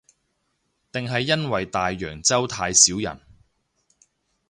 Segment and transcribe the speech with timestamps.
[0.91, 3.21] 定係因為大洋洲太少人